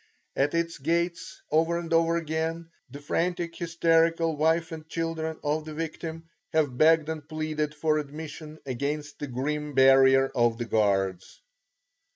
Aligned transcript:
At 0.35 0.55
its 0.55 0.79
gates, 0.79 1.43
over 1.51 1.77
and 1.77 1.93
over 1.93 2.15
again, 2.17 2.71
the 2.89 2.99
frantic, 2.99 3.55
hysterical 3.55 4.35
wife 4.35 4.71
and 4.71 4.89
children 4.89 5.37
of 5.43 5.63
the 5.65 5.75
victim 5.75 6.23
have 6.53 6.75
begged 6.75 7.07
and 7.07 7.29
pleaded 7.29 7.75
for 7.75 7.99
admission 7.99 8.57
against 8.65 9.19
the 9.19 9.27
grim 9.27 9.75
barrier 9.75 10.31
of 10.33 10.57
the 10.57 10.65
guards. 10.65 11.39